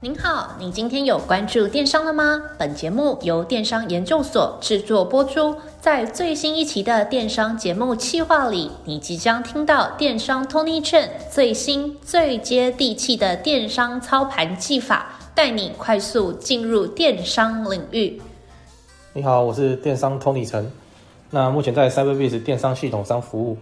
[0.00, 2.42] 您好，你今天有关注电商了吗？
[2.58, 5.56] 本节目由电商研究所制作播出。
[5.80, 18.20] 在最新一期的电商节目企划里，你即将听到电商 Tony Chen 最新最接地气的电商操盘技法，带你快速进入电商领域。
[19.14, 20.66] 你好，我是电商 Tony Chen。
[21.30, 23.56] 那目前在 Cyberbiz 电商系统商服务。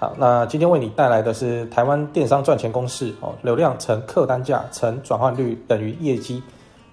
[0.00, 6.42] 好，那今天为你带来的是台湾电商赚钱公式哦，流量乘客单价乘转换率等于业绩，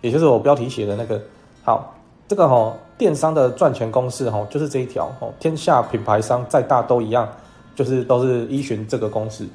[0.02, 1.18] 也就是我标题写的那个。
[1.64, 1.96] 好，
[2.28, 7.26] 这个哈电商的赚钱公式哈就是这一条哦，天下品牌商再大都一样，
[7.76, 9.48] 就是都是依循这个公式。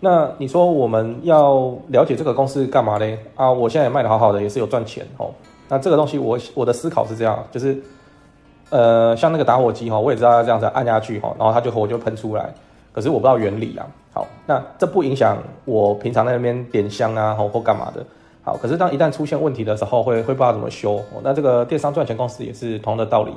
[0.00, 3.18] 那你说我们要了解这个公式干嘛呢？
[3.36, 5.30] 啊，我现在也卖得好好的，也是有赚钱哦。
[5.68, 7.80] 那这个东西我我的思考是这样，就是
[8.70, 12.52] 呃像那个打火机哈，我也知道要这样子按下去哈，然后它就火就喷出来。
[12.92, 13.86] 可是我不知道原理啊。
[14.12, 18.04] 好，那这不影响我平常在那边点香啊，或或干嘛的。
[18.42, 21.00] 好，可是当一旦出现问题的时候，会会不知道怎么修。
[21.22, 23.32] 那这个电商赚钱公司也是同样的道理。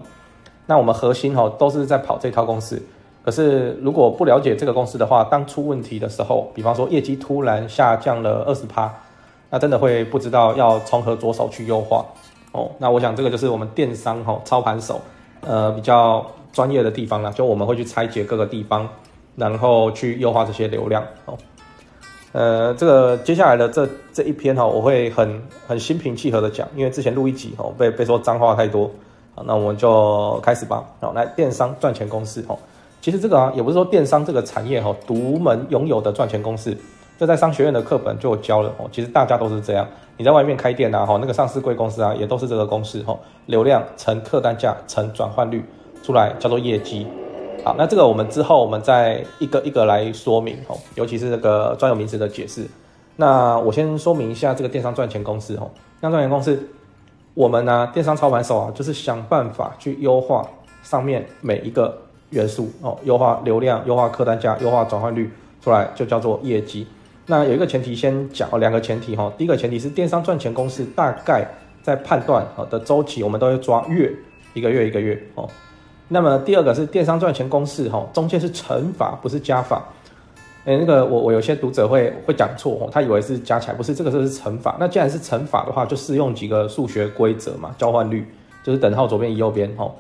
[0.66, 2.82] 那我们核心哈都是在跑这套公式。
[3.24, 8.92] 可是如果不了解这个公式的话，当出问题的时候，比方说业绩突然下降了二十趴，
[9.52, 12.04] 那真的会不知道要从何着手去优化。
[12.52, 15.00] 哦，那我想这个就是我们电商哈操盘手
[15.42, 18.90] 呃比较专业的地方了，就我们会去拆解各个地方。
[19.36, 21.36] 然后去优化这些流量哦，
[22.34, 28.90] 呃，这个接下来的这这一篇哈，我会很很心平气和的讲，因为之前录一集哦，被被说脏话太多，
[29.34, 30.84] 好，那我们就开始吧。
[31.00, 32.58] 好，来电商赚钱公式哦，
[33.02, 36.78] 其实这个啊，也不是说电商这个产业哈独门拥有的赚钱公式，
[37.18, 38.88] 这在商学院的课本就有教了哦。
[38.92, 39.88] 其实大家都是这样，
[40.18, 45.64] 你在外面开店啊，哈，那个上市贵公司啊，也都是这个公式哈，流量乘客单价乘转换率
[46.04, 47.08] 出来叫做业绩。
[47.64, 52.68] 好，那这个我们之后我们再一个一个来说明哦，尤其是这个专有名词的解释。
[53.16, 55.72] 那我先说明一下这个电商赚钱公式哦。
[56.02, 56.68] 电商赚钱公式，
[57.34, 60.46] 我们呢、啊、电商操盘手啊，就是想办法去优化
[60.84, 61.98] 上面每一个
[62.32, 65.32] 元素哦，优化流量，优化客单价，优化转换率，
[65.62, 66.86] 出来就叫做业绩。
[67.28, 69.32] 那有一个前提先讲哦，两个前提哈。
[69.38, 71.48] 第一个前提是电商赚钱公式大概
[71.82, 74.12] 在判断好的周期，我们都会抓月，
[74.54, 75.48] 一个月一个月哦。
[76.08, 79.84] 那么第二个是电商赚钱公式，哈，中间是乘法，不是加法。
[80.66, 84.78] 哎，那个我我有些读者会会讲错，他以为是加起来，不是，这个是乘法。
[84.80, 88.26] 那既然是乘法的话，就适用几个数学规则嘛，交换率
[88.64, 89.92] 就是等号左边移右边，哈。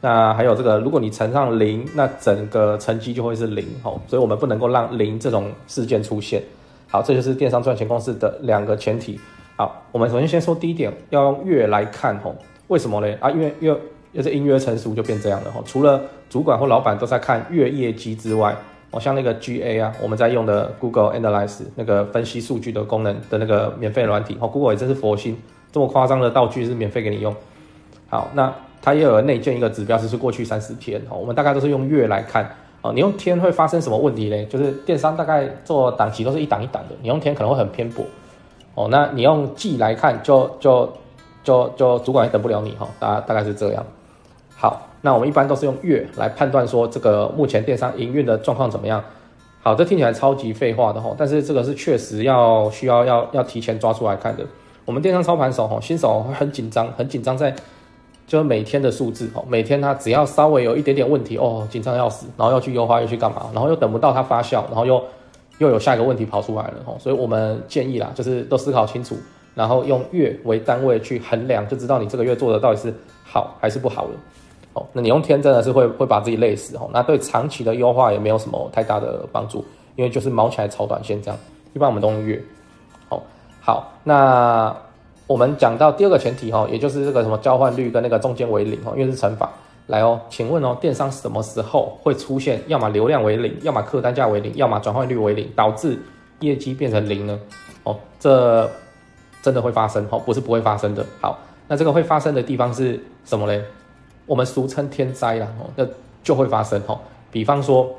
[0.00, 3.92] 那还有这个，如果你乘上零，那整个乘积就会是零，哈。
[4.06, 6.42] 所以我们不能够让零这种事件出现。
[6.88, 9.20] 好，这就是电商赚钱公式的两个前提。
[9.56, 12.32] 好，我们首先先说第一点，要用月来看，哈，
[12.68, 13.16] 为什么呢？
[13.20, 13.80] 啊，因为因为
[14.18, 15.62] 就是音乐成熟就变这样了哈。
[15.64, 18.52] 除了主管或老板都在看月业绩之外，
[18.90, 25.40] 哦，像那个 GA 啊，我们在用的 Google Analytics 那个分析数据的功能的那个免费软体，哦，Google 也真是佛心，
[25.70, 27.32] 这么夸张的道具是免费给你用。
[28.08, 28.52] 好，那
[28.82, 31.00] 它也有内建一个指标，就是过去三十天。
[31.08, 32.50] 哦，我们大概都是用月来看。
[32.80, 34.44] 哦，你用天会发生什么问题呢？
[34.46, 38.04] 就是电商大概做档期都是一档一档的，你用天可能会很偏薄。
[38.74, 40.86] 哦，那你用季来看就，就
[41.42, 43.84] 就就就主管也等不了你哈，大大概是这样。
[44.60, 49.00] 好，那我们一般都是用月来判断说这个目前电商营运的状况怎么样。
[49.62, 54.44] 好，这听起来超级废话的吼，但是这个是确实要需要要要提前抓出来看的。
[54.84, 57.54] 我们电商操盘手吼，新手很紧张，很紧张在
[58.26, 65.00] 就是每天的数字吼，每天他只要稍微有一点点问题哦，紧张要死，然后要去优化，又去干嘛，然后又等不到它发酵，然后又
[65.58, 69.16] 又有下一个问题跑出来了吼，所以我们建议啦，就是都思考清楚，
[69.54, 72.92] 然后用月为单位去衡量，就知道你这个月做的到底是
[73.24, 74.10] 好还是不好了。
[74.92, 76.88] 那你用天真的是会会把自己累死哦。
[76.92, 79.64] 那对长期的优化也没有什么太大的帮助，
[79.96, 81.38] 因为就是毛起来炒短线这样。
[81.74, 82.42] 一般我们都用月。
[83.08, 83.22] 哦，
[83.60, 84.74] 好，那
[85.26, 89.50] 我们讲到第二个前提哈，也就是这个什么交换率跟那个中间为零哦，因为是乘法。
[89.86, 95.98] 来哦，请问哦，电商什么时候会出现要么流量为零，要么客单价为零，要么转换率为零，导致
[96.40, 97.40] 业绩变成零呢？
[97.84, 98.70] 哦，这
[99.42, 101.02] 真的会发生哦，不是不会发生的。
[101.22, 103.62] 好，那这个会发生的地方是什么嘞？
[104.28, 105.84] 我们俗称天灾啦，哦，那
[106.22, 107.00] 就会发生哦。
[107.32, 107.90] 比方说，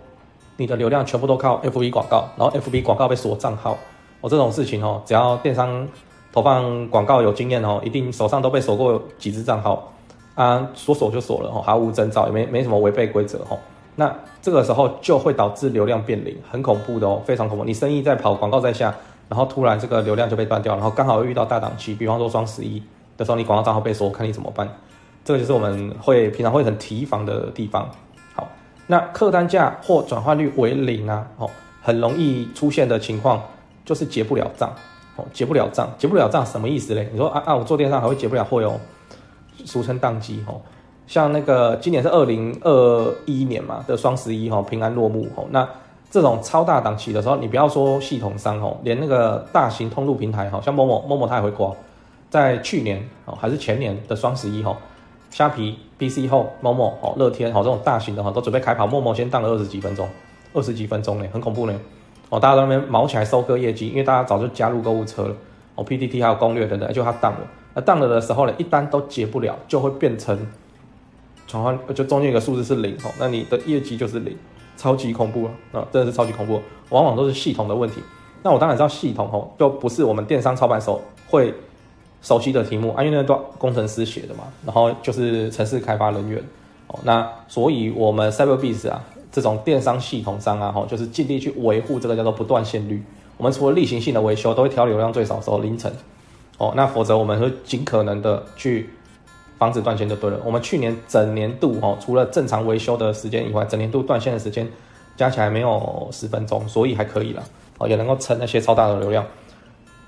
[0.55, 3.77] 你的流量全部都靠 FB 广告，然后 FB 广告被锁账号，
[4.21, 5.87] 哦，这种事情哦，只要电商
[6.31, 9.91] 投放广告有经验哦，一定手上都被锁过几只账号
[10.35, 13.57] 啊，说锁就锁了哦，毫无征兆，也没没什么违背规则哦。
[13.95, 17.65] 那这个时候就会导致流量变零，很恐怖的哦，非常恐怖。
[17.65, 18.95] 你生意在跑，广告在下，
[19.27, 22.81] 然后突然这个流量就被断掉，然后刚好又遇到大档期，比方说双十一
[23.17, 24.69] 的时候，你广告账号被锁，看你怎么办。
[25.29, 27.87] 这个就是我们会平常会很提防的地方。
[28.33, 28.47] 好，
[28.87, 31.47] 那客单价或转换率为零啊，哦，
[31.83, 33.39] 很容易出现的情况
[33.85, 34.73] 就是结不了账
[35.17, 37.07] 哦，结不了账，结不了账什么意思嘞？
[37.11, 38.79] 你说啊啊，我做电商还会结不了会哦，
[39.65, 40.59] 俗称宕机哦。
[41.05, 45.45] 像那个今年是二零二一年嘛的双十一哈，平安落幕哦。
[45.51, 45.69] 那
[46.09, 51.71] 这种超大档期的时候，你不要说系统商哦，连那个大型通路平台哈，像某某某某它也会挂。
[52.31, 54.75] 在去年哦还是前年的双十一哈，
[55.29, 60.07] 虾皮、PC Home、某某哦、乐天哦这种大型的哈都准备开跑，默默先荡了二十几分钟，
[60.53, 61.79] 二十几分钟呢，很恐怖呢。
[62.29, 65.35] 哦，大家在那边毛起来收割业绩，因为大家早就加入购物车了。
[65.75, 67.39] 哦，PTT 还有攻略等等，就它荡了。
[67.73, 70.37] 那荡了的时候呢，一单都结不了，就会变成
[71.47, 74.37] 转换，就中间一个数字是零哦，那你的业绩就是零，
[74.77, 75.87] 超级恐怖啊！
[75.91, 78.01] 真的是超级恐怖，往往都是系统的问题。
[78.43, 81.53] 那我当然知道系统哦，就不是我们电商操盘手会
[82.21, 86.43] 熟悉的题目啊，因为那段工程师写的嘛，然后就是城市开发人员
[86.87, 89.03] 哦，那所以我们 Cyberbiz 啊。
[89.31, 92.99] 这种电商系统商啊，哈，就是尽力去维护这个叫做不断线率。
[93.37, 95.93] 我们除了例行性的维修，都会挑流量最少时候凌晨，
[96.57, 98.89] 哦，那否则我们会尽可能的去
[99.59, 100.39] 防止断线就对了。
[100.43, 104.67] 我们去年整年度哦，除了正常维修的时间以外，整年度断线的时间
[105.15, 107.43] 加起来没有十分钟，所以还可以了，
[107.77, 109.23] 哦，也能够撑那些超大的流量。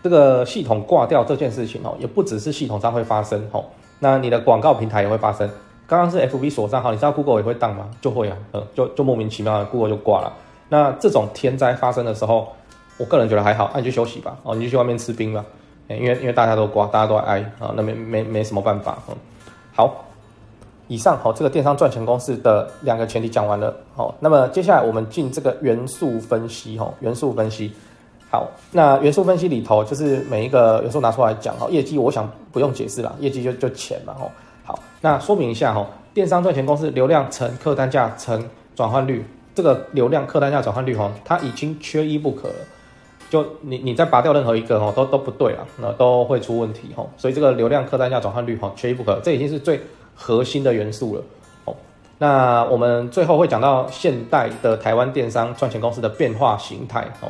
[0.03, 3.63] 这个系统挂掉这件事情哦，也不只是系统上会发生哦，
[3.99, 5.49] 那你的广告平台也会发生。
[5.87, 7.89] 刚刚是 FB 锁账号，你知道 Google 也会当吗？
[7.99, 10.31] 就会啊，嗯，就就莫名其妙的 Google 就挂了。
[10.69, 12.47] 那这种天灾发生的时候，
[12.97, 15.43] 我个人觉得还好，那你就休息吧，哦，你就去外面吃冰吧，
[15.89, 19.15] 因为因为大家都挂，大家都挨啊，那没没没什么办法，嗯。
[19.75, 20.05] 好，
[20.87, 27.73] 以上好，这个电商赚钱公式的两个前提讲完了，好，那么接下来我们进这个元素分析，哈，元素分析。
[28.31, 34.31] 好，那元素分析里头就是每一个元素拿出来讲，哈，业绩我想不用解释了，业绩就就钱嘛，吼。
[34.63, 38.41] 好，那说明一下哈，电商赚钱公司流量乘客单价乘
[38.73, 42.55] 转换率，这个流量客单价转换率哈，它已经缺一不可了。
[43.29, 47.05] 就你你再拔掉任何一个哈，都都不对了，那都会出问题哈。
[47.17, 49.81] 所以这个流量客单价转换率哈，缺一不可，这已经是最
[50.15, 51.23] 核心的元素了。
[51.65, 51.75] 哦，
[52.17, 57.27] 那我们最后会讲到现代的台湾电商赚钱公司的变化形态哦。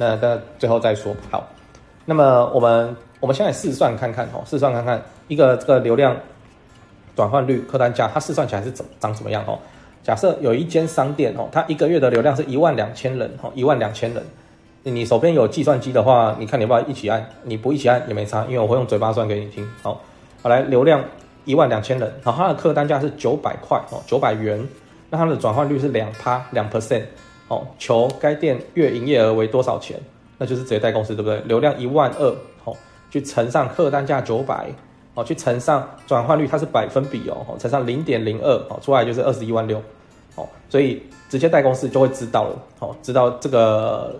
[0.00, 1.14] 那那最后再说。
[1.30, 1.46] 好，
[2.06, 6.16] 那么我们我们现在试算看看哦，试算看看一个这个流量。
[7.16, 9.44] 转换率、客单价，它试算起来是怎长怎么样？
[9.46, 9.58] 哦，
[10.02, 14.22] 假设有一间商店哦，它一个月的流量是一万两千人，哦，一万两千人。
[14.84, 17.28] 你手边有计算机的话，你看你要不要一起按？
[17.42, 19.68] 你不一起按也没差，因为我会用嘴巴算给你听。
[19.82, 20.00] 好，
[20.40, 21.04] 好来，流量
[21.44, 24.66] 一万两千人，然后它的客单价是九百块哦，九百元。
[25.10, 27.02] 那它的转换率是两趴两 percent
[27.50, 27.66] 哦。
[27.78, 30.00] 求该店月营业额为多少钱？
[30.38, 31.38] 那就是直接带公式，对不对？
[31.42, 32.74] 流量一万二，哦，
[33.10, 34.70] 去乘上客单价九百。
[35.12, 39.76] 哦，去乘上转换率，它是百分比哦，乘上零点零二，哦，出来就是二十一万六，
[40.36, 44.14] 哦，所以直接带公司就会知道了，哦，知道这个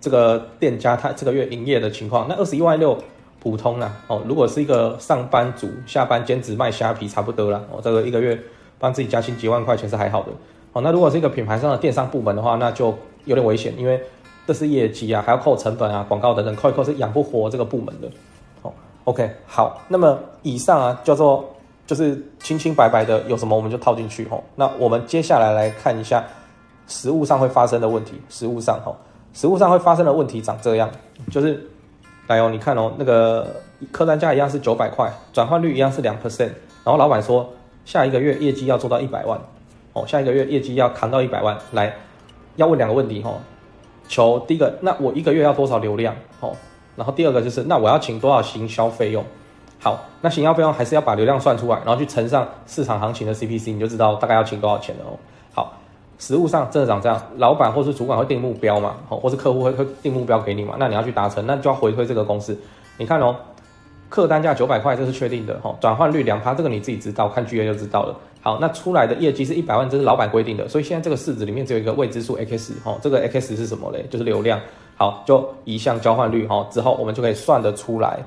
[0.00, 2.26] 这个店家他这个月营业的情况。
[2.28, 2.96] 那二十一万六
[3.40, 8.40] 普通啦，哦，如果是一个上班族下班兼职卖虾皮差不多啦，哦，这个一个月
[8.78, 10.28] 帮自己加薪几万块钱是还好的，
[10.76, 12.94] 哦，那如果是一个品牌上的电商部门的话，那就
[13.24, 13.98] 有点危险，因为
[14.46, 18.06] 这是业绩啊，还要扣成本啊，广告等等，扣一扣是养不活这个部门的。
[18.60, 18.70] 哦
[19.04, 21.48] OK，好，那么以上啊叫做
[21.86, 24.44] 就是清清白白的，有什么我们就套进去吼。
[24.54, 26.22] 那我们接下来来看一下
[26.86, 28.20] 实物上会发生的问题。
[28.28, 28.94] 实物上吼，
[29.32, 30.90] 实物上会发生的问题长这样，
[31.30, 31.66] 就是
[32.26, 33.46] 来哦，你看哦，那个
[33.90, 36.50] 客单价一样是九百块，转换率一样是两 percent，
[36.84, 37.48] 然后老板说
[37.86, 39.40] 下一个月业绩要做到一百万，
[39.96, 41.96] 哦，下一个月业绩要扛到一百万，来
[42.56, 43.40] 要问两个问题吼，
[44.06, 46.14] 求第一个，那我一个月要多少流量？
[46.40, 46.52] 哦。
[46.96, 49.24] 然后第二个就是，那我要请多少行销费用？
[49.78, 55.16] 好，那行销费用还是要把流量算出来，然后去乘上市场行情的 CPC，你就知道大概要请多少钱了哦。
[55.54, 55.72] 好，
[56.18, 62.56] 实务上真的长这样，老板或是主管会定目标嘛，哦或是客户会会定目标给你嘛，那你要去达成，那就要回推这个公式。
[62.98, 63.36] 你看哦，
[64.08, 68.16] 客单价九百块，这是确定的哈，转换率两趴，这个你自己知道，看 GA 就知道了。
[68.46, 74.06] 好，那出来的业绩是一百万，这是老板规定的，所以现在这个式子里面只有一个未知数 x，哦，这个 x 是什么嘞？
[74.08, 74.60] 就是流量。
[74.94, 78.20] 好，就移项交换率，哈，之后我们就可以算得出来，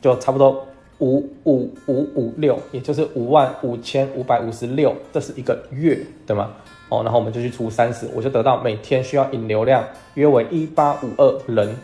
[0.00, 0.66] 就差不多
[1.00, 6.52] 五五五五六，也就是五万五千五百五十六，这是一个月，对吗？
[6.88, 11.76] 哦，然后我们就去除三十，我就得到每天需要引流量约为一八五二人。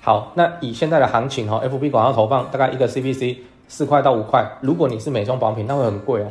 [0.00, 6.28] 好，那以现在的行情，哈，FB 广告投放大概一个 CPC 四块到五块，如果你是美妆保养品，那会很贵哦。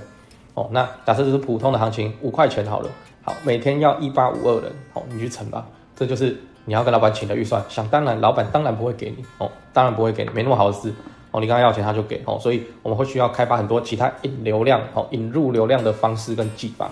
[0.56, 2.90] 哦，那假设这是普通的行情，五块钱好了。
[3.22, 5.66] 好，每天要一八五二人，好，你去乘吧。
[5.96, 6.36] 这就是
[6.66, 7.64] 你要跟老板请的预算。
[7.70, 10.94] 想当然，老板当然不会给你哦，当然不会给你，没那么好的事
[11.32, 11.42] 哦。
[11.42, 16.90] 你刚刚要钱他就给哦，所以我们会需要开发很多其他引流量、哦引入流量的方式跟技法。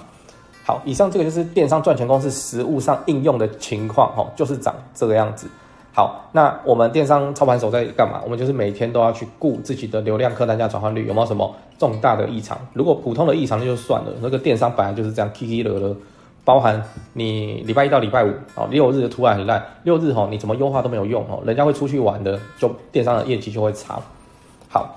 [0.66, 5.48] 好，以上这个就是电商赚钱公式实物上应用的情况，哦，就是长这个样子。
[5.96, 8.20] 好，那我们电商操盘手在干嘛？
[8.24, 12.58] 我们就是每天都要去顾自己的流量、客单价、转换率有没有什么重大的异常。
[12.74, 15.96] 如果普通的异常那就算了，那个电商本来就是这样，起起落落，
[16.44, 16.84] 包含
[17.14, 24.00] 你礼拜一到礼拜五哦，六日的突然很烂，六日吼你怎么优化都没有用哦，人家会出去玩的，就电商的业绩就会差。
[24.70, 24.96] 好，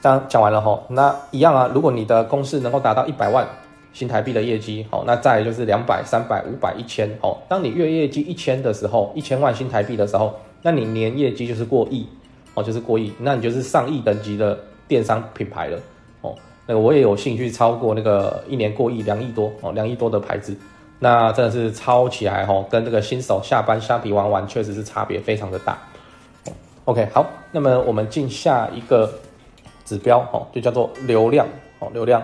[0.00, 3.44] 这样讲完了吼，那一样啊，如果你的公式能够达到一百万。
[3.92, 12.06] 新台币的业绩，好，那再就是两百、三百、五百、一千，哦，当你月业绩一千的时候，一千万新台币的时候，那你年业绩就是过亿，
[12.54, 14.58] 哦，就是过亿，那你就是上亿等级的
[14.88, 15.78] 电商品牌了，
[16.22, 16.34] 哦，
[16.66, 20.56] 那我也有兴趣超过那个一年过亿、两亿多，哦，两亿多的牌子，
[20.98, 25.78] 那真的是超起来，哦，跟这个新手下班虾皮玩玩，确实是差别非常的大。
[26.86, 29.12] OK，好，那么我们进下一个
[29.84, 31.46] 指标，哦，就叫做流量，
[31.78, 32.22] 哦，流量。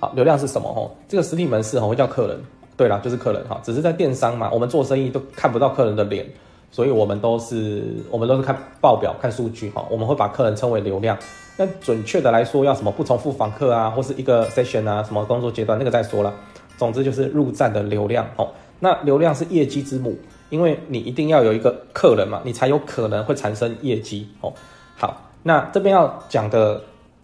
[0.00, 0.72] 好，流量是什么？
[0.72, 2.40] 吼，这个实体门市吼会叫客人，
[2.74, 3.60] 对啦，就是客人哈。
[3.62, 6.26] 只是在电商嘛，我们做生意都看不到客人的脸，
[6.70, 9.84] 所以我们都是我们都是看报表、看数据哈。
[9.90, 11.18] 我们会把客人称为流量。
[11.58, 16.32] 那准确的来说，要什么不重复访客啊，或是一个 session 啊，什么工作阶段，那个再说了。
[16.78, 18.48] 总之就是入站的流量哦。
[18.78, 20.16] 那流量是业绩之母，
[20.48, 24.50] 因为你一定要有一个客人嘛，你才有可能会产生业绩哦。
[24.96, 26.80] 好，那这边要讲的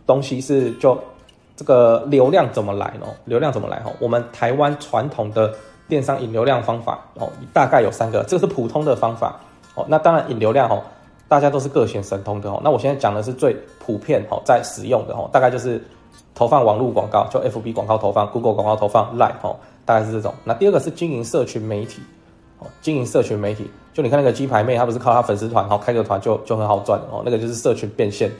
[0.06, 1.02] 东西是就。
[1.56, 3.06] 这个流量怎么来呢？
[3.24, 3.80] 流量怎么来？
[3.80, 5.52] 哈，我们台湾传统的
[5.88, 9.40] 电商引流量方法哦，大概有三个，这个是普通的方法
[9.74, 9.84] 哦。
[9.88, 10.82] 那当然引流量哦，
[11.28, 12.60] 大家都是各显神通的哦。
[12.62, 15.82] 那我现在讲的是最普遍哦，在使用的哦，大概就是
[16.34, 20.34] 投放网络广告，就 FB 广告投放、Google 广告投放、Line 哦，大概是这种。
[20.44, 22.02] 那第二个是经营社群媒体
[22.58, 28.30] 哦，经营社群媒体，就你看那个鸡排妹，她不是靠她粉丝团，好开个团就就很好赚哦，那个就是社群变现。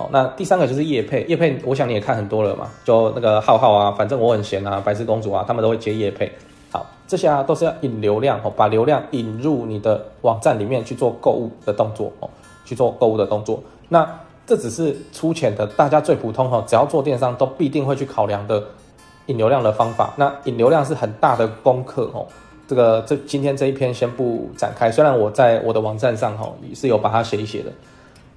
[0.00, 6.32] 好，那第三个就是业配，业配我想你也看很多了嘛，就那个浩浩啊，反正我很闲啊，白痴公主啊，他们都会接业配。
[6.72, 12.30] 好，这些啊都是要引流量哦，把流量引入你的网站里面去做购物的动作哦，
[12.64, 13.62] 去做购物的动作。
[13.90, 14.08] 那
[14.46, 18.64] 这只是粗浅的，大家最普通哈，只要做电商都必定会去考量的
[19.26, 20.14] 引流量的方法。
[20.16, 22.26] 那引流量是很大的功课哦，
[22.66, 27.70] 这个这今天这一篇先不展开，虽然我在我的网站上哈也是有把它写一写的。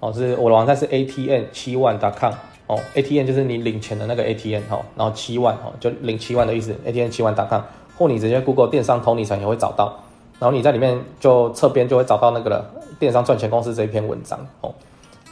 [0.04, 2.34] 哦，是我的网站是 atm 七万 .com
[2.68, 7.62] 哦，atm 就是你领钱的那个 atm 哈，然后七万哦，就领七万的意思，atm 七万 .com，
[7.98, 9.98] 或你直接 Google 电商 Tony 陈也会找到，
[10.40, 12.70] 然后你在里面就侧边就会找到那个了，
[13.00, 14.74] 电商赚钱公司这一篇文章哦。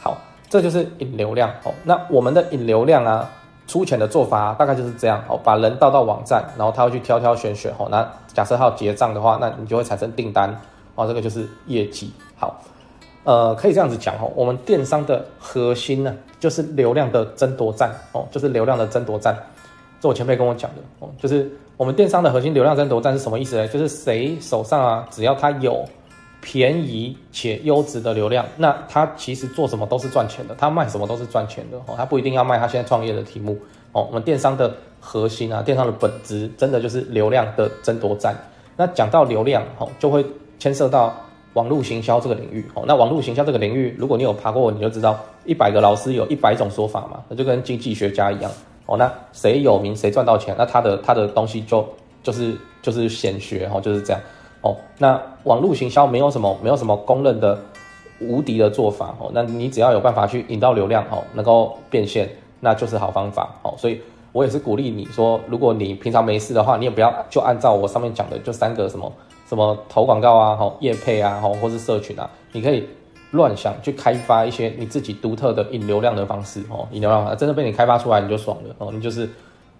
[0.00, 0.16] 好，
[0.48, 1.74] 这就是引流量哦。
[1.84, 3.30] 那我们的引流量啊，
[3.66, 10.58] 粗浅的做法，大概就是这样哦，把人导到网站，然后他会去挑挑选选哦，那假设他要结账的话，那你就会产生订单
[10.94, 12.10] 哦，这个就是业绩。
[12.38, 12.58] 好。
[13.24, 19.36] 呃，可以这样子讲哦，我们电商的核心呢，就是流量的争夺战哦，就是流量的争夺战。
[20.00, 23.68] 这我前辈跟我讲的哦，就是我们电商的核心流量争夺战是什么意思呢？
[23.68, 25.84] 就是谁手上啊，只要他有
[26.40, 33.56] 便宜且优质的流量，那他其实做什么都是赚钱的，他卖什么都是赚钱的哦，他不一定要卖他现在创业的题目
[33.92, 34.04] 哦。
[34.08, 38.36] 我们电商的核心啊，电商的本质真的就是流量的争夺战。
[38.76, 40.26] 那讲到流量哦，就会
[40.58, 41.14] 牵涉到。
[41.54, 48.50] 网络行销这个领域，哦，那网络行销这个领域，如果你有爬过，你就知道一百个老师有一百种说法嘛，那就跟经济学家一样，
[48.86, 51.86] 哦，那谁有名谁赚到钱，那他的他的东西就
[52.22, 54.20] 就是就是显学，哦，就是这样，
[54.62, 57.58] 哦，那网络行销没有什么没有什么公认的
[58.20, 62.28] 无敌的做法，哦，那你只要有办法去引到流量，哦，能够变现，
[62.60, 64.00] 那就是好方法，哦，所以
[64.32, 69.12] 我也是鼓励你说，如果你平常没事的话，你也不要就按照我上面讲的，就三个什么。
[69.52, 72.88] 什么投广告啊，好业配啊，好或是社群啊，你可以
[73.32, 79.28] 乱想去开发一些你自己独特的引流量的方式哦，引流量真的被你开发出来，你就爽了哦，你就是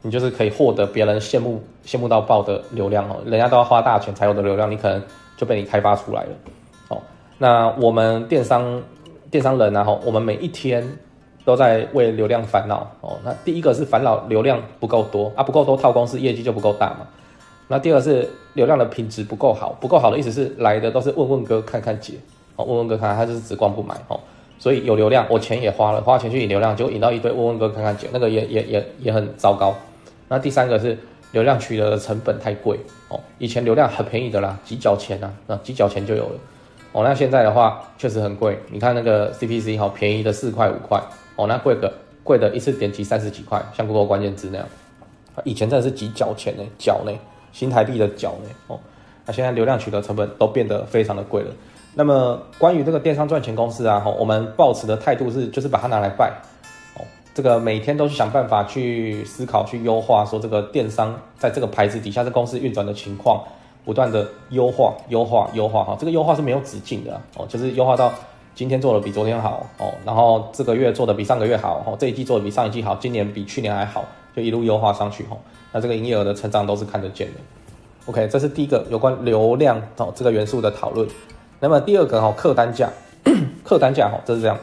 [0.02, 5.02] 你就是可以获得别人羡慕羡慕到爆的流量哦，人家都要花大钱才有的流量，你可能
[5.38, 6.31] 就被你开发出来了
[6.88, 6.99] 哦。
[7.38, 8.83] 那我们电商
[9.31, 10.87] 电商人啊，我们每一天
[11.47, 13.17] 都在为流量烦恼哦。
[13.25, 17.07] 那第一个是烦恼流量不够多啊，不够多套公司业绩就不够大嘛。
[17.73, 22.12] 那第二是流量的品质不够好，不够好的意思是来的都是问问哥看看姐，
[22.55, 24.21] 哦，问问哥看看，他就是只逛不买哦，
[24.59, 29.75] 所以有流量，我钱也花了，花钱去引流量，结果引到一堆问问哥看看姐，那个也也也也很糟糕。
[30.29, 30.99] 那第三个是
[31.31, 36.35] 流量取得的成本太贵哦，以前流量很便宜的啦，几角钱啊，那几角钱就有了
[36.93, 41.00] 哦，那现在的话确实很贵，你看那个 CPC 好便宜的四块五块
[41.37, 41.91] 哦，那贵的
[42.23, 44.69] 贵的一次点击三十几块，像 Google 关键字那样，
[45.43, 47.12] 以前真的是几角钱呢，角呢。
[47.53, 48.51] 新台币的角呢？
[48.67, 48.81] 哦，
[49.27, 51.51] 那现在流量取得成本都变得非常的贵了。
[51.95, 56.33] 那么关于这个电商赚钱公司啊，我们抱持的态度是，就是把它拿来拜，
[56.97, 57.05] 哦，
[57.35, 63.45] 这个每天都去想办法去思考、去优化，说这个电商在这个牌子底下，这公司运转的情况，
[63.85, 65.95] 不断的优化、优化、优化哈。
[66.01, 68.11] 这个优化是没有止境的哦，就是优化到
[68.55, 74.03] 今天做的比昨天好哦，然后这个月做的比上个月好哦，这一季做的比上一季好，今年比去年还好，
[74.35, 75.41] 就一路优化上去吼。
[75.73, 77.35] 那这个营业额的成长都是看得见的。
[78.07, 81.09] OK，这是第一个有关流量哦这个元素的讨论。
[81.61, 82.91] 那么第二个哈，客单价，
[83.65, 84.59] 客单价哈，这是这样。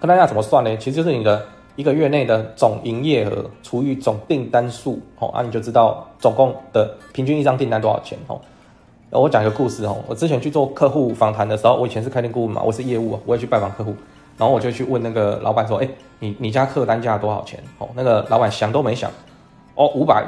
[0.00, 0.76] 客单价怎么算呢？
[0.78, 1.44] 其实就是你的
[1.76, 8.40] 一个月内的总营业额除以总订单数，哦，啊，你就知道总共的平均一张订单多少钱，哦。
[9.10, 13.94] 我讲一个故事，哦，我之前去做客户访谈的时候，我以前是开店顾问嘛，我是业务，我也去拜访客户，
[14.36, 17.62] 然后我就去问那个老板说，哎，你你家客单价多少钱？
[17.78, 19.10] 哦，那个老板想都没想，
[19.74, 20.26] 哦，五百。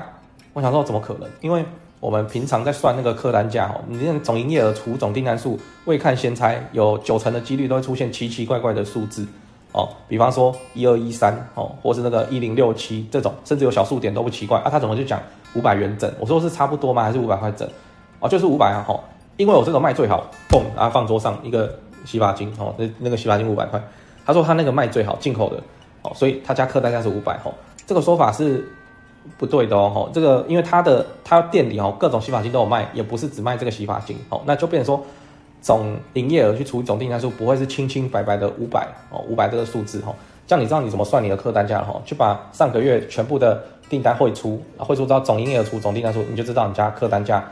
[0.52, 1.28] 我想说怎么可能？
[1.40, 1.64] 因为
[1.98, 9.26] 我们平常在算那个客单价，哦，你那总营业额除总订单数，未看先猜，有九成的几率都会出现奇奇怪怪的数字。
[9.72, 14.68] 哦，比方说一二一三哦，或是那个一零六七这种，甚至有小数点都不奇怪啊。
[14.70, 15.20] 他怎么就讲
[15.54, 16.08] 五百元整？
[16.20, 17.02] 我说是差不多吗？
[17.02, 17.68] 还是五百块整？
[18.20, 18.84] 哦，就是五百啊。
[18.86, 19.00] 哦，
[19.36, 23.82] 因为我这个卖最好，嘣，然后放桌上一个洗发精哦，那那个洗发精五百块。
[24.24, 25.62] 他说他那个卖最好，进口的
[26.02, 27.52] 哦，所以他家客单价是五百哦。
[27.86, 28.66] 这个说法是
[29.36, 30.10] 不对的哦。
[30.12, 35.04] 这个因为他的他店里哦，各种洗发精都有卖，也不是只卖这个洗发精哦，那就变成说。
[35.64, 40.14] 总营业额去除总订单数，不会是清清白白的五百哦，五百这个数字哈，
[40.46, 41.98] 这样你知道你怎么算你的客单价了哈？
[42.04, 47.42] 去把上个月全部的订单汇出，汇出到总营业额除总订单数，你就知道你家客单价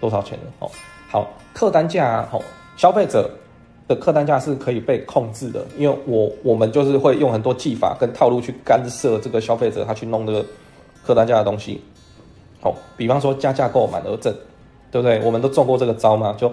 [0.00, 0.68] 多少钱了哦。
[1.12, 2.42] 好，客单价哦，
[2.76, 3.30] 消费者
[3.90, 10.46] 的客单价是可以被控制的，因为我我们就是会用很多技法跟套路去干涉这个消费者他去弄这个
[11.04, 11.82] 客单价的东西。
[12.60, 14.32] 好，比方说加价购满额赠，
[14.92, 15.20] 对不对？
[15.24, 16.52] 我们都中过这个招嘛，就。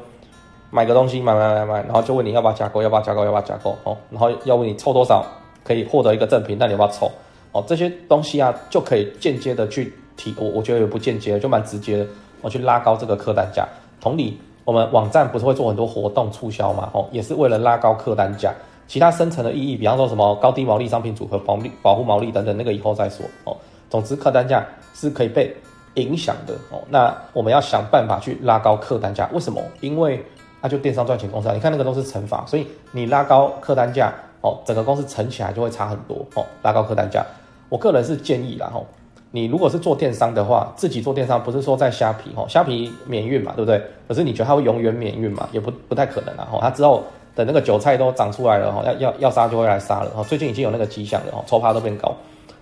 [0.70, 5.26] 买个东西，买买买买，然后就问你要不要加购，要不要加购，要不要加购哦，然后要问你凑多少
[5.64, 7.10] 可以获得一个赠品，那你要不要凑
[7.54, 7.64] 哦？
[7.66, 12.08] 这些东西啊，就可以间接的去提，我我觉得也不间接，就蛮直接的，
[12.42, 13.66] 我去拉高这个客单价。
[14.02, 16.90] 同理，我们网站不是会做很多活动促销嘛？
[16.92, 18.54] 哦，也是为了拉高客单价。
[18.86, 23.56] 其他深层的意义，比方说什么高低毛利商品组合、保利保护毛利等等，那个以后再说哦。
[23.90, 25.56] 总之，客单价是可以被
[25.94, 26.82] 影响的哦。
[26.90, 29.62] 那我们要想办法去拉高客单价，为什么？
[29.80, 30.22] 因为
[30.62, 36.46] 那就电商赚钱公司啊，你看那个都是乘法，所以你拉高客单价哦，整个公司乘起来就会差很多哦。
[36.62, 37.26] 拉高客单价，
[37.70, 38.86] 我个人是建议啦吼，
[39.32, 43.82] 你如果是做电商的话，自己做电商不是说在虾皮吼，虾皮免运嘛，对不对？
[44.08, 45.48] 可是你觉得它会永远免运嘛？
[45.52, 46.60] 也不不太可能啊吼。
[46.62, 47.04] 它之后
[47.36, 50.24] 等那个韭菜都长出来了哈，要要要杀就会来杀了哈。
[50.24, 52.16] 最近已经有那个迹象了哈，抽趴都变高。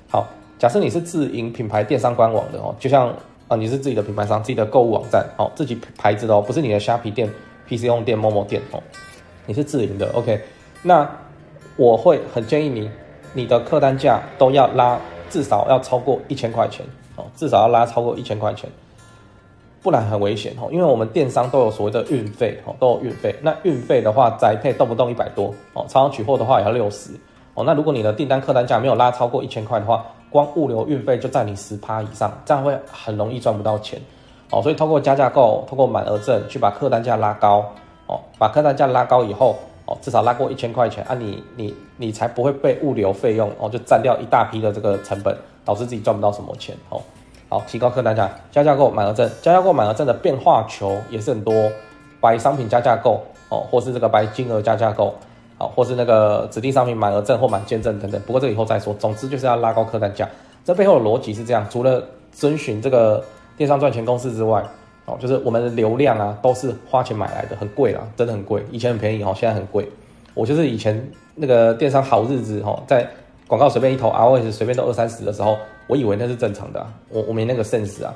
[0.10, 0.26] 好，
[0.58, 3.14] 假设你是自营品牌电商官网的哦，就像
[3.48, 7.30] 啊你是自己的品牌商，自己的购物网站哦，自己牌子的哦，不是你的虾皮店。
[7.68, 8.80] PC 用店、某某店哦，
[9.48, 10.40] 你是自营的，OK？
[10.84, 11.10] 那
[11.78, 12.88] 我会很建议你，
[13.34, 16.86] 你的客单价都要拉至少要超过一千块钱
[17.16, 18.70] 哦，至少要拉超过一千块钱，
[19.82, 20.70] 不然很危险哦。
[20.72, 23.36] 因为我们电商都有所谓的运费哦，都有运费。
[23.42, 27.12] 那运费的话，宅配动不动一百多哦，超商取货的话也要六十
[27.54, 27.64] 哦。
[27.66, 34.00] 那如果你的订单客单价没有拉超过一千块的话，光物流运费就占你十趴以上，这样会很容易赚不到钱。
[34.52, 37.66] 哦，所以通过加价购，通过满额赠去把客单价拉高，
[38.08, 47.02] 哦，把客单价拉高以后，哦，至少拉过一千块钱啊你，你你才不会被物流费用哦就占掉一大批的这个成本，导致自己赚不到什么钱哦。
[47.50, 51.54] 好，提高客单价，加价购满额赠，加价购满额赠的变化球也是很多，
[52.20, 55.14] 白商品加价购哦，或是这个白金额加价购，
[55.58, 58.20] 好，或是那个指定商品满额赠或满件赠等等。
[58.22, 60.28] 不过这以后再说，总之就是要拉高客单价。
[60.64, 63.24] 这背后的逻辑是这样，除了遵循这个。
[63.58, 64.62] 电商赚钱公式之外，
[65.06, 68.64] 哦，就是我们的流量啊，都是花钱买来的，很贵啦，真的很贵。
[68.72, 69.90] 以前很便宜哦，现在很贵。
[70.34, 73.08] 我就是以前那个电商好日子哦，在
[73.48, 78.14] 广告随便一投，ROS 随便都二三十的时候，我以为那是正常的，我我没那个 sense 啊，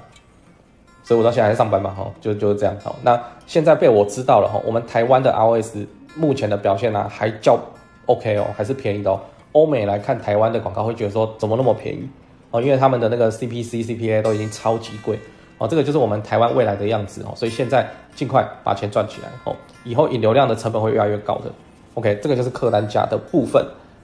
[1.04, 2.75] 所以我到现在还在上班嘛，哈，就就是这样。
[2.84, 7.60] 好，那现在被我知道了哈，我们台湾的 ROS 目前的表现呢，还较
[8.08, 9.21] OK 哦，还是便宜的哦。
[9.52, 12.10] 欧美来看台湾的广告，会觉得说怎么那么便宜？
[12.52, 15.19] 哦，因为他们的那个 CPC、CPA 都已经超级贵
[15.60, 21.52] 哦，这个就是我们台湾未来的样子哦，所以现在尽快把钱赚起来哦，以后引流量的成本会越来越高的。
[21.93, 23.63] OK，这个就是客单价的部分。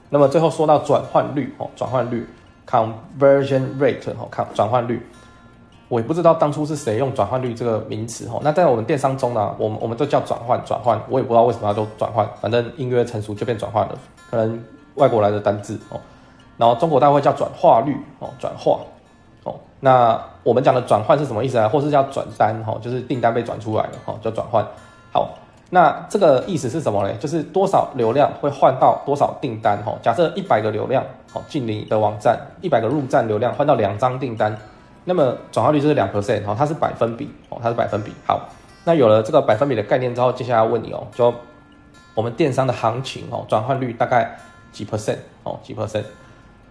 [0.10, 2.28] 那么最后说到转换率哦，转换率
[2.70, 5.02] （conversion rate） 哦，看转换率，
[5.88, 13.98] 我也不知道当初是谁用转换率这个名词哦，那在我们电商中呢，我们我们都叫转换转换，我也不知道为什么要做转换，反正音乐成熟就变转换了，
[14.30, 14.62] 可能
[14.96, 16.00] 外国来的单字哦。
[16.58, 18.80] 然后中国大陆会叫转化率哦，转化
[19.46, 19.56] 哦。
[19.80, 21.70] 那我们讲的转换是什么意思啊？
[21.70, 24.64] 或是叫转单哈，就是订单被转出来了哈，叫转换。
[25.14, 25.30] 好，
[25.70, 27.14] 那这个意思是什么呢？
[27.16, 29.98] 就是多少流量会换到多少订单哦。
[30.02, 31.04] 假设一百个流量
[31.34, 34.56] 哦进你的网站，一百个入站流量换到两张订单，
[35.06, 38.12] 那么转化率就是两 percent 哦，它是百分比哦，它是百分比。
[38.28, 38.50] 好，
[38.84, 41.34] 那有了这个百分比的概念之后，接下来要问你哦，就
[42.14, 44.38] 我们电商的行情哦，转换率大概
[44.72, 46.04] 几 percent 哦，几 percent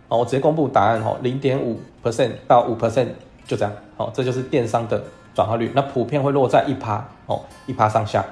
[0.08, 3.08] 哦，我直接公布答案哦，零点五 percent 到五 percent
[3.46, 5.02] 就这样哦，这就是电商的
[5.34, 5.70] 转化率。
[5.74, 8.24] 那普遍会落在一趴哦，一趴上下。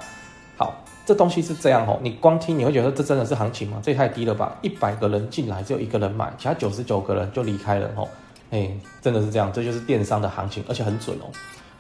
[0.57, 0.75] 好，
[1.07, 3.81] 这东西是这样哦，你光听你会觉得这真的是行情吗？
[3.83, 4.57] 这也太低了吧！
[4.61, 8.07] 一百个人进来只有一个人买，其他九十九个人就离开了哦。
[8.51, 11.25] 哎，真的是这样，这就是电商的行情，而且很准哦。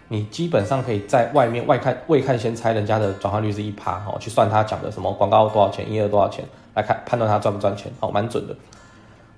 [0.08, 8.56] 你基本上可以在外面外看未看先猜人家的转化率是一趴哦，去算他讲的什么广告多少钱，营业额多少钱来看判断他赚不赚钱哦，蛮准的。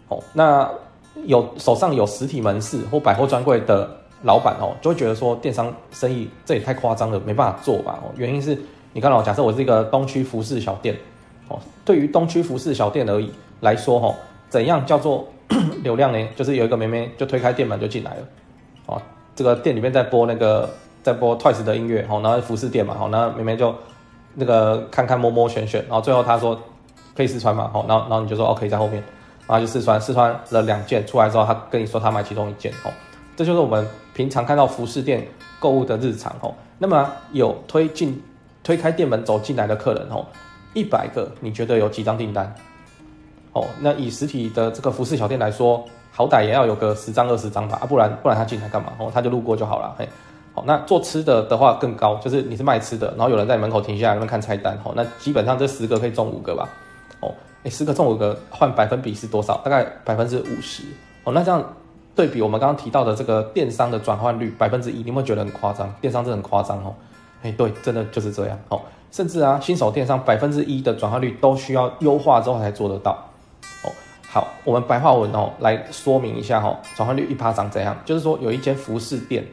[0.09, 0.71] 哦，那
[1.27, 3.89] 有手上有实体门市或百货专柜的
[4.23, 7.99] 老板哦，就会觉得说电商生意这也太夸张了，没办法做吧？
[8.03, 8.59] 哦，原因是。
[8.97, 10.97] 你看哦，假设我是一个东区服饰小店，
[11.49, 14.15] 哦，对于东区服饰小店而已来说，哈，
[14.49, 15.27] 怎样叫做
[15.83, 16.29] 流量呢？
[16.37, 18.23] 就是有一个妹妹就推开店门就进来了，
[18.87, 19.03] 哦，
[19.35, 20.71] 这个店里面在播那个
[21.03, 23.75] 在播 Twice 的音乐，哦，然后服饰店嘛，哦，那妹妹就
[24.35, 26.57] 那个看看摸摸选选，然后最后她说
[27.17, 29.03] 可以试穿嘛，哦，然后然后你就说哦可以在后面，
[29.47, 32.91] 然后就试穿，试穿了两件出来之后，他跟你说他买其中一件，哦，
[33.37, 35.27] 这就是我们平常看到服饰店
[35.59, 38.23] 购物的日常，哦，那么有推进。
[38.65, 40.25] 推开店门走进来的客人哦，
[40.73, 42.51] 一百个，你觉得有几张订单？
[43.53, 48.95] 哦，那以实体的这个服饰小店来说，好歹也要有个十张二十张吧，啊，不然不然他进来干嘛？
[48.99, 49.95] 哦，他就路过就好了。
[49.99, 50.09] 嘿，
[50.55, 56.67] 好，那做吃的的话更高，就是你是卖吃的，然后有人在门口停下来那边看菜单，哦，那基本上这十个可以中五个吧？
[57.21, 59.57] 哦，哎，十个中五个，换百分比是多少？
[59.65, 60.85] 大概百分之五十。
[61.25, 61.75] 哦，那这样
[62.15, 65.93] 对比我们刚刚提到的这个电商的转换率百分之一，你有没有觉得很夸张？
[66.01, 66.95] 电商真的很夸张哦。
[67.43, 68.81] 哎，对，真的就是这样哦。
[69.11, 73.13] 甚至啊，新手电商百分之一的转化率都需要优化之后才做得到
[73.83, 73.91] 哦。
[74.27, 77.97] 好，我们白话文哦来说明一下、哦，转换率一趴长怎样？
[78.05, 79.47] 就是说，有一间服饰店，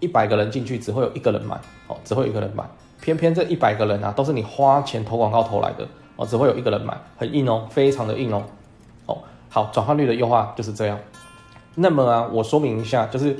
[0.00, 1.54] 一百个人进去只会有一个人买
[1.86, 2.64] 哦，只会有一个人买。
[3.00, 8.42] 偏偏这一百个人啊，都是你花钱投广告投来的哦，只会有一个人买，很硬哦，非常的硬哦。
[9.06, 10.98] 哦，好，转化率的优化就是这样。
[11.74, 13.36] 那么啊，我说明一下，就是。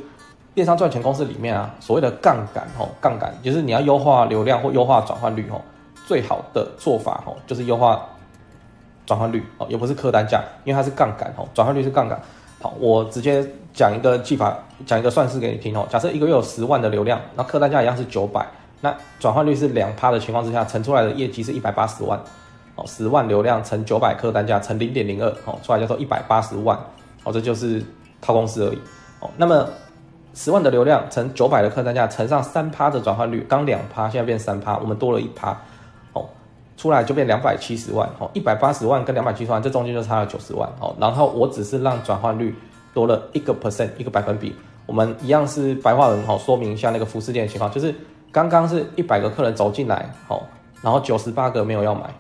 [0.57, 5.61] 电商赚钱公式里面啊，所谓的杠杆哦，杠杆就是你要优化流量或优化转换率哦，
[6.07, 8.03] 最好的做法哦，就是优化
[9.05, 12.19] 转换率哦，也不是客单价，因为它是杠杆哦，转换率是杠杆。
[12.63, 15.87] 好，我直接讲一个技法，讲一个算式给你听哦。
[15.91, 18.47] 假设一个月有十万的流量，那客单价一样是九百，
[18.81, 22.19] 那转换率是两趴的情况之下，乘出来的业绩是一百八十万
[22.77, 26.79] 哦，十万流量乘九百客单价乘零点零二哦，出来叫做一百八十万
[27.25, 27.83] 哦，这就是
[28.21, 28.79] 套公式而已
[29.21, 29.29] 哦。
[29.37, 29.69] 那么
[30.35, 35.57] 十万的流量乘九百的客单价乘上三趴的转换率，刚两趴，现在变三趴，我们多了一趴，
[36.13, 36.27] 哦，
[36.77, 42.55] 出来就变两百七十万，哦，一百八十万跟两百七十万，这中间就差了九十万，哦，然后我只是让转换率
[42.93, 47.95] 多了一个 percent，一个百分比，我们一样是白话文，哦，说明一下那个服饰店的情况，就是
[48.31, 50.43] 刚刚是一百个客人走进来，哦，
[50.83, 52.15] 然后九十八个没有要买，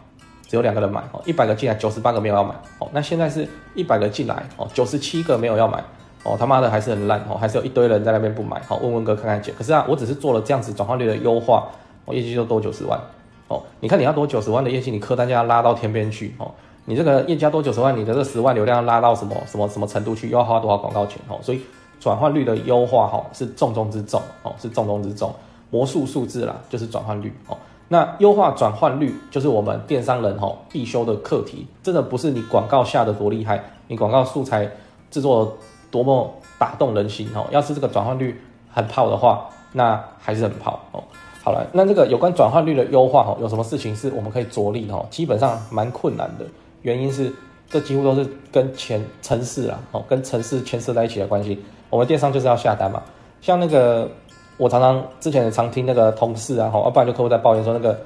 [0.49, 5.83] 只有两个人买，哦，一百个进来九十八个没有要买，哦，那现在是一百个进来，哦，九十七个没有要买。
[6.29, 8.61] 哦，他妈的还是很烂哦，还是有一堆人在那边不买。
[8.63, 9.53] 好，问问哥看看姐。
[9.57, 11.69] 可是啊，我只是做了这样子转化率的优化，
[12.05, 12.99] 我业绩就多九十万。
[13.47, 16.35] 哦，你看你要多九十万的业绩，你客单价拉到天边去。
[16.39, 16.51] 哦，
[16.87, 20.29] 你这个业绩要多九十万，你的这十万流量拉到什么什么什么程度去？
[20.29, 21.21] 又要花多少广告钱？
[21.29, 21.61] 哦，所以
[22.01, 25.33] 转换率的优化哈是重中之重哦，是重中之重。
[25.71, 27.57] 魔术数字啦，就是转换率哦。
[27.88, 34.70] 那优化转换率就是我们电商人哈必修的课题，真的不是你广告下的多厉害，你广告素材
[35.11, 35.57] 制作。
[35.88, 37.46] 多么打动人心哦！
[37.51, 38.38] 要是这个转换率
[38.70, 41.03] 很泡的话，那还是很泡哦。
[41.42, 45.07] 好了，那这个有关转换率的优化哦，有什么事情是我们可以着力的哦？
[45.11, 46.44] 基本上蛮困难的，
[46.83, 47.33] 原因是
[47.70, 51.62] 这几乎都是跟前城市啊哦，跟城市牵涉在一起的关系。
[51.88, 53.01] 我们电商就是要下单嘛，
[53.40, 54.11] 像那个
[54.57, 57.99] 我常常之前也常听那个同事啊，哦，不然就客户在抱怨说那个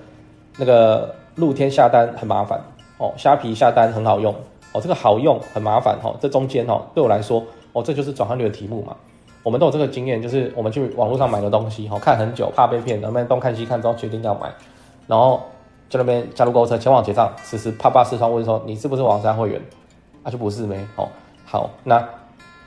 [0.56, 2.60] 那个露天下单很麻烦
[2.98, 4.34] 哦，虾皮下单很好用
[4.72, 7.42] 哦，这个好用很麻烦哦，这中间哦对我来说。
[7.72, 8.96] 哦，这就是转换率的题目嘛。
[9.44, 14.52] 我们都有这个经验，就是我们去网络上买个东西，哈，看很久，怕被骗，然后东看西看之后决定要买，
[15.06, 15.40] 然后
[15.88, 19.62] 在那边加入购物车，前往结账，此时啪啪视窗问说：“你是不是网站会员？”
[20.24, 20.76] 啊，就不是没。
[20.96, 21.06] 哦，
[21.46, 22.04] 好，那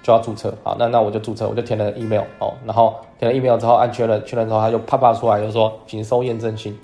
[0.03, 6.77] 就要注册，好，那那我就注册，我就填了 email，哦，然后填了 email 之后按确认，确认之后他就啪啪出来，就说：“请收验证信。”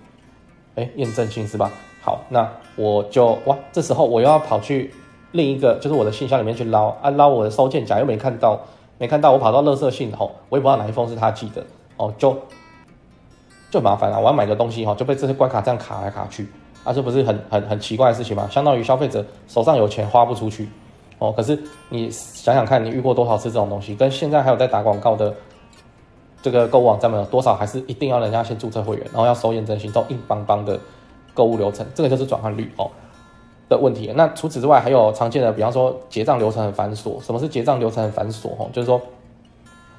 [0.75, 1.69] 哎，验证信是吧？
[2.01, 4.93] 好，那我就哇，这时候我又要跑去。
[5.33, 8.59] 另一个就是我的信箱里面去捞啊，捞我的收件夹又没看到，
[8.97, 11.63] 没看到，我跑到垃圾信吼，我也不知道哪一封是他寄的
[11.97, 12.35] 哦，就
[13.69, 14.19] 就麻烦了。
[14.19, 16.47] 我要买个东西哈，就被这些关卡这样卡来卡去，
[16.83, 18.47] 啊，这不是很很很奇怪的事情吗？
[18.49, 20.67] 相当于消费者手上有钱花不出去
[21.19, 21.31] 哦。
[21.31, 21.57] 可是
[21.89, 23.93] 你想想看，你遇过多少次这种东西？
[23.95, 25.33] 跟现在还有在打广告的
[26.41, 30.79] 这个购物网站们有多少还是一定要人家先注册会员，然后要收验证信，都硬邦邦的
[31.33, 32.89] 购物流程，这个就是转换率哦
[33.67, 34.11] 的问题。
[34.15, 37.21] 那除此之外，还有常见的，比方说结账流程很繁琐。
[37.21, 38.49] 什么是结账流程很繁琐？
[38.57, 38.99] 哦，就是说，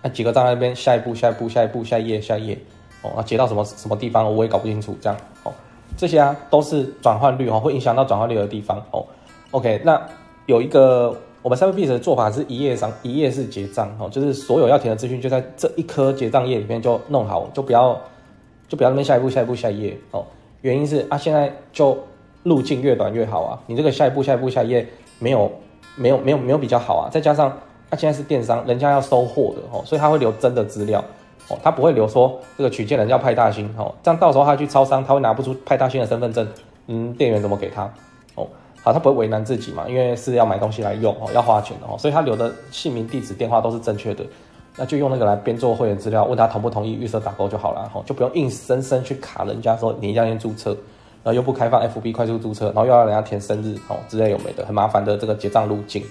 [0.02, 2.58] 那几个账那边下一步、下一步、下一步、下一页、下一页。
[3.02, 4.96] 哦，那结到什么什么地方，我也搞不清楚。
[5.00, 5.52] 这样哦，
[5.96, 9.04] 这些啊都是转换率哦，会影响到转换率的地方哦。
[9.52, 10.00] OK，那
[10.50, 17.96] 有一个我们 Cyberbiz 的做法是一页上一页式结账哦，就是所有要填的资讯就在这一颗结账页里面就弄好，就不要
[18.68, 20.26] 就不要那边下一步、下一步、下一页哦。
[20.62, 21.96] 原因是啊，现在就
[22.42, 23.62] 路径越短越好啊。
[23.66, 24.84] 你这个下一步、下一步、下一页
[25.20, 25.50] 没有
[25.94, 27.08] 没有没有没有比较好啊。
[27.08, 27.56] 再加上
[27.88, 31.02] 他现在是电商，人家要收货的哦，所以他会留真的资料。
[31.48, 36.46] 哦，他不会留说这个取件人叫派大星哦，这样到时候他去超商，他会拿不出派大星的身份证，
[36.88, 37.88] 嗯，店员怎么给他？
[38.82, 44.24] 好，他不会为难自己嘛，因为是要买东西来用哦，要花钱的哦，所以他留的姓名、地址、电话都是正确的，
[44.76, 50.70] 那就用那个来编做会员资料，问他同不同意预设打勾就好了，哦，就不用硬生生去卡人家说你一定要先注册，
[51.22, 56.02] 然后又不开放 FB 快速注册，然后又要人家填生日哦之类有没的，很麻烦的这个结账路径。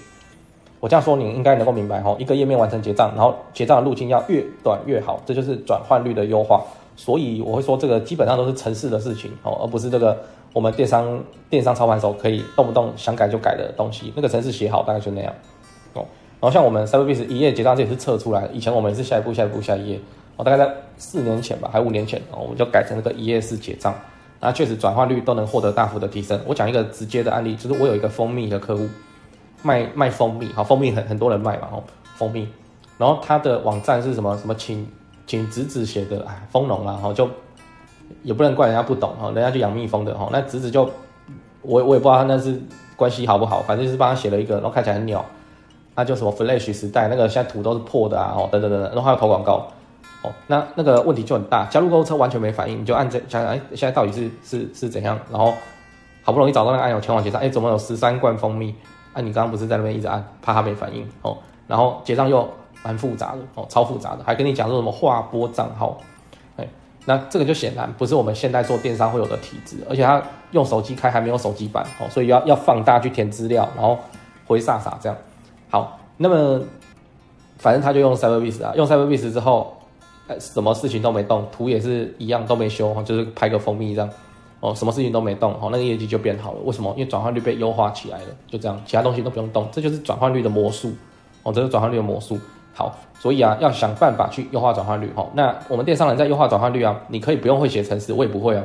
[0.78, 2.16] 我这样说，你应该能够明白哈。
[2.18, 6.62] 一个页面完成结账，然后结账的路径要越短越好，这就是转换率的优化。
[6.96, 10.16] 所以我会说，这个基本上都是城市的事情哦，而不是这个
[10.52, 14.12] 我们电商电商操盘手可以动不动想改就改的东西。
[14.16, 15.32] 那个程式写好大概就那样
[15.94, 16.04] 哦。
[16.40, 20.00] 然后像我们 Cyberbiz 一页结账这也是测出来，以前我们是下一步下一步下一页
[20.36, 23.94] 哦，大概在四年前吧，还五年前哦，我们就改成那个一页式结账，
[24.40, 26.40] 那确实转化率都能获得大幅的提升。
[26.46, 28.88] 我讲一个直接的案例，就是我有一个蜂蜜的客户。
[29.62, 31.84] 卖卖蜂蜜，好，蜂蜜很很多人卖嘛，哦，
[32.16, 32.48] 蜂蜜，
[32.96, 34.88] 然后他的网站是什么什么请
[35.26, 37.28] 请侄子写的，哎，蜂农啦，哈，就
[38.22, 40.82] 也不能怪人家不懂，哈，人家就养蜜蜂的，哈，那侄子就
[41.62, 42.60] 我我也不知道他那是
[42.96, 45.24] 关系好不好，反正就是帮他写了一个，然后看起来很鸟，
[45.94, 49.66] 那就什么 Flash 时代，那个现在图都是破的啊，哦，等等等等，然后还有投广告，
[50.22, 55.54] 哦，那那个问题就很大，加入购物车完全没反应，你就按这想想，哎，现在到底是是是怎样，然后
[56.22, 58.74] 好不容易找到那个按钮前往结账，哎，怎么有十三罐蜂蜜？
[59.12, 62.48] 啊，你刚刚不是在那边一直按，怕他没反应哦，然后结账又
[62.84, 65.98] 蛮复杂的哦，超复杂的，还跟你讲说什么划拨账号，
[67.10, 73.98] 那这个就显然不是我们现在做电商会有的体质，而且他用手机开还没有手机版哦，所以要要放大去填资料，然后
[74.46, 75.18] 回飒飒这样。
[75.68, 76.60] 好，那么
[77.58, 79.76] 反正他就用 Cyberbiz 啊，用 Cyberbiz 之后，
[80.38, 84.08] 什么事情都没动，图也是一样都没修，就是拍个蜂蜜这样。
[84.60, 86.60] 哦，什么事情都没动，哦，那个业绩就变好了。
[86.64, 86.92] 为什么？
[86.96, 90.92] 因为转换率被优化起来了，就这样，其他东西都不用动，这就是转换率的魔术。
[91.42, 92.38] 哦，这是转换率的魔术。
[92.80, 95.12] 好，所以啊，要想办法去优化转换率。
[95.14, 98.64] 哦，那我们电商人在优化转换率啊，你可以不用会写程式，我也不会啊。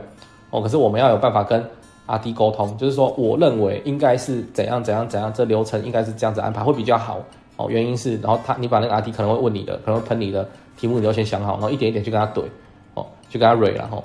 [0.51, 1.61] 哦，可是我们要有办法跟
[2.05, 7.17] 阿迪沟通，就是说，我认为应该是怎样怎样怎样，这流程应该是这样子安排会比较好。
[7.57, 10.47] 哦，原因是，然后他你把那个阿迪可能会问你的，可能会喷你的
[10.77, 12.43] 题目，你就先想好，然后一点一点去跟他怼，
[12.93, 14.01] 哦，去跟他蕊，然后。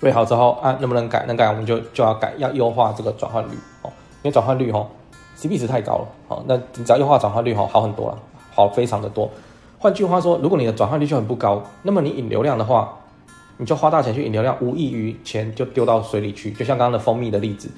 [0.00, 1.24] 对好之后啊，能不能改？
[1.26, 3.88] 能改我们就就要改，要优化这个转换率哦，
[4.22, 4.86] 因为转换率哦
[5.38, 6.08] ，CP 值太高了。
[6.28, 8.18] 好，那你只要优化转换率哦，好很多了，
[8.54, 9.30] 好非常的多。
[9.78, 12.96] 换句话说，如果你的转换率就很不高，那么你引流量的话，
[13.56, 16.50] 你就花大钱去引流量，无异于钱就丢到水里去。
[16.52, 17.68] 就像刚刚的蜂蜜的例子，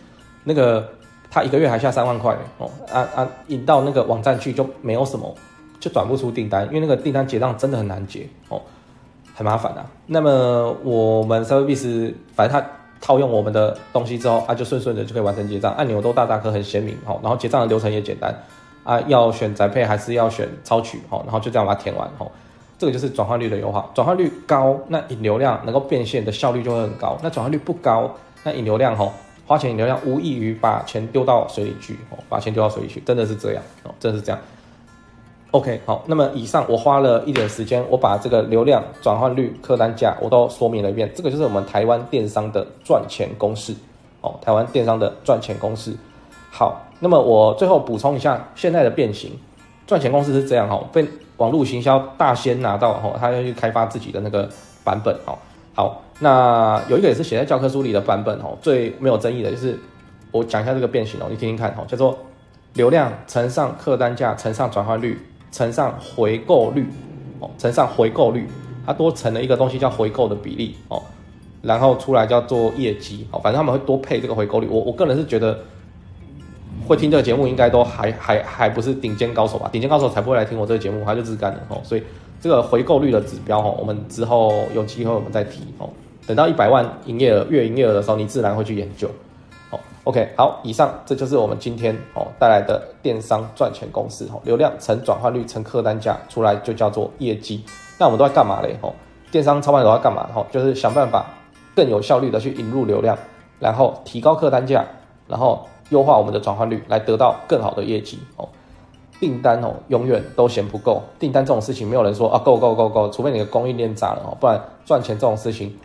[0.44, 0.88] 那个
[1.30, 5.34] 他一个月还下三万块哦，啊啊，引到那个网站去就没有什么，
[5.80, 8.60] 就转不出订单，因为那个订单结账真的很难结哦。
[9.34, 9.84] 很麻烦、啊。
[10.06, 12.66] 那么我们 Service，反正它
[13.02, 18.34] 套用我们的东西之后，啊，就顺顺的就可以完成结账，按钮都大大颗很鲜明，好，然后结账的流程也简单，
[18.86, 22.30] 啊，要选宅配还是要选超取，好，然后就这样把它填完，好，
[22.78, 23.90] 这个就是转换率的优化。
[23.92, 27.18] 转换率高，那引流量能够变现的效率就会很高。
[27.20, 28.08] 那转换率不高，
[28.44, 29.10] 那引流量，哦，
[29.44, 34.40] 花钱引流量无异于把钱丢到水里去，哦，把钱丢到水里去，真的是这样，哦，真的是这样。
[35.50, 41.10] OK，好，那么以上我花了一点时间，我把这个流量、转换率、客单价我都说明了一遍。
[41.14, 43.74] 这个就是我们台湾电商的赚钱公式
[44.20, 45.96] 哦，台湾电商的赚钱公式。
[46.50, 49.30] 好，那么我最后补充一下现在的变形
[49.86, 51.06] 赚钱公司是这样哈，被
[51.36, 54.48] 网络行销大仙拿到哈，他要去开发自己的那个
[54.84, 55.36] 版本哦。
[55.74, 59.78] 好，那有一个也是写在教科书里的版本哦，最没有争议的就是
[60.30, 62.18] 我讲一下这个变形哦，你听听看哈，叫做
[62.74, 65.18] 流量乘上客单价乘上转换率。
[65.52, 66.86] 乘上回购率，
[67.38, 68.46] 哦，乘上回购率，
[68.84, 71.02] 它多乘了一个东西叫回购的比例，哦，
[71.62, 74.68] 然后出来叫做业绩，哦，反正他们会多配这个回购率。
[74.68, 75.58] 我我个人是觉得，
[76.86, 79.68] 会听这个节目应该都还还还不是顶尖高手吧？
[79.70, 81.78] 顶尖高手才不会来听我这个节目，他就自干的哦。
[81.82, 82.02] 所以
[82.40, 85.90] 这个回购率的指标，哦，我们之后有机会我们再提，哦。
[86.26, 89.08] 等到一百万营业额、月营业额的时候，你自然会去研究。
[89.70, 97.64] 哦，OK，好，以上这就是我们今天哦带来的电商赚钱公式哦，流量乘转换率乘客单价出来就叫做业绩。
[97.98, 98.76] 那我们都在干嘛嘞？
[98.80, 98.92] 哦，
[99.30, 100.28] 电商操盘手要干嘛？
[100.34, 101.26] 哦，就是想办法
[101.74, 103.16] 更有效率的去引入流量，
[103.60, 104.84] 然后提高客单价，
[105.28, 108.18] 然后优化我们的转换率，来得到更好的业绩。
[108.36, 108.48] 哦，
[109.20, 115.76] 订单哦永远都嫌不够，订单这种事情没有人说啊够够够够，除非你的供应链炸了哦，不然赚钱这种事情。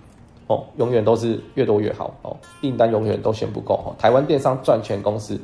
[0.47, 3.95] 哦，永远都是越多越好哦，订单永远都嫌不够哦。
[3.97, 5.39] 台湾电商赚钱公司，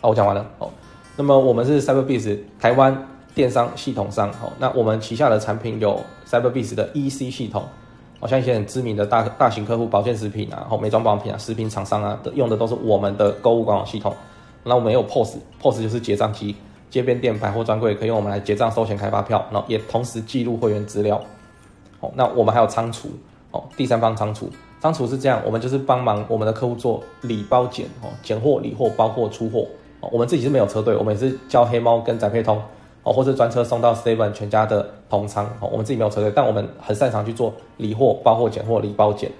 [0.00, 0.68] 好，我讲完了哦。
[1.16, 7.62] 那么我们是 Cyberbiz 台湾电商系统商哦，那我们旗下的产品有 Cyberbiz 的 EC 系统，
[8.20, 14.14] 哦，像一些很知名的大大型客户，保健食品啊，美妆保养品啊，食品厂商啊，用的都是我们的购物官网系统。
[14.64, 16.56] 那我们也有 POS，POS 就是结账机，
[16.90, 21.20] 街边店、百货专柜可以用我们来结账、收钱、开发票，然后也同时记录会员资料。
[22.00, 23.08] 哦，那我们还有仓储。
[23.50, 29.66] 哦，第三方仓储，仓储是这样，我们就是帮忙我们的客户做理包检，哦，检货、理货、包货、出货，
[30.00, 32.60] 哦，我们自己是没有车队，我们也是叫黑猫跟宅配通，
[33.08, 39.30] 哦，或是专车送到 Seven 全家的同仓，哦，我们自己没有车队，但我们很擅长去做理货、包货、检货、理包检，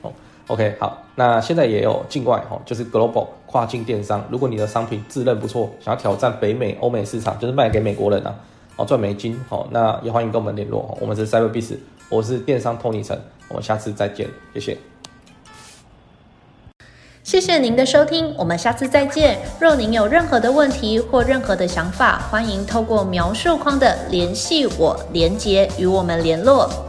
[0.00, 0.10] 哦
[0.46, 8.34] ，OK，好，那现在也有境外，哦，就是 Global 跨境电商，如果你的商品自认不错，想要挑战北美、欧美市场，就是卖给美国人啊，
[8.76, 11.76] 哦，赚美金，哦，那也欢迎跟我们联络，我们是 Cyberbiz，
[12.08, 13.20] 我是电商 Tony 陈。
[13.48, 14.76] 我们下次再见，谢谢。
[17.28, 19.38] 谢谢您的收听，我们下次再见。
[19.60, 26.87] 若您有任何的问题或任何的想法，欢迎透过描述框的联系我连接与我们联络。